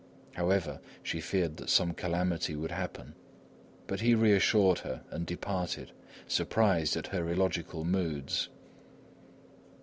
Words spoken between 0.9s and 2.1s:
she feared that some